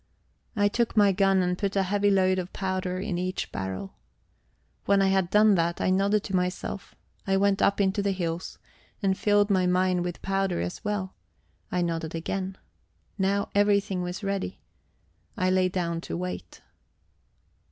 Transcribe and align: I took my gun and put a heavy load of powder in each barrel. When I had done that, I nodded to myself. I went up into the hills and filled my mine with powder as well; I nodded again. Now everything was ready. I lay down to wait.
I 0.55 0.67
took 0.67 0.97
my 0.97 1.11
gun 1.11 1.43
and 1.43 1.55
put 1.55 1.75
a 1.75 1.83
heavy 1.83 2.09
load 2.09 2.39
of 2.39 2.51
powder 2.53 2.97
in 2.99 3.19
each 3.19 3.51
barrel. 3.51 3.93
When 4.85 4.99
I 4.99 5.09
had 5.09 5.29
done 5.29 5.53
that, 5.53 5.79
I 5.79 5.91
nodded 5.91 6.23
to 6.23 6.35
myself. 6.35 6.95
I 7.27 7.37
went 7.37 7.61
up 7.61 7.79
into 7.79 8.01
the 8.01 8.09
hills 8.11 8.57
and 9.03 9.15
filled 9.15 9.51
my 9.51 9.67
mine 9.67 10.01
with 10.01 10.23
powder 10.23 10.59
as 10.59 10.83
well; 10.83 11.13
I 11.71 11.83
nodded 11.83 12.15
again. 12.15 12.57
Now 13.19 13.49
everything 13.53 14.01
was 14.01 14.23
ready. 14.23 14.59
I 15.37 15.51
lay 15.51 15.69
down 15.69 16.01
to 16.01 16.17
wait. 16.17 16.61